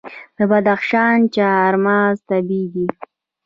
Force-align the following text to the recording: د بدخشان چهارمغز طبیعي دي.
د 0.37 0.39
بدخشان 0.51 1.17
چهارمغز 1.35 2.17
طبیعي 2.29 2.65
دي. 2.73 2.87